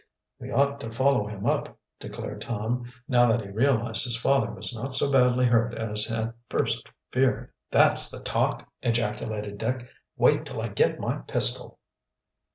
"We 0.39 0.49
ought 0.49 0.79
to 0.79 0.91
follow 0.91 1.27
him 1.27 1.45
up," 1.45 1.77
declared 1.99 2.41
Tom, 2.41 2.91
now 3.07 3.27
that 3.27 3.41
he 3.41 3.49
realized 3.49 4.03
his 4.03 4.17
father 4.17 4.49
was 4.49 4.73
not 4.73 4.95
so 4.95 5.11
badly 5.11 5.45
hurt 5.45 5.75
as 5.75 6.11
at 6.11 6.33
first 6.49 6.89
feared. 7.11 7.51
"That's 7.69 8.09
the 8.09 8.19
talk!" 8.21 8.67
ejaculated 8.81 9.59
Dick. 9.59 9.87
"Wait 10.17 10.43
till 10.47 10.59
I 10.59 10.69
get 10.69 10.99
my 10.99 11.17
pistol." 11.19 11.77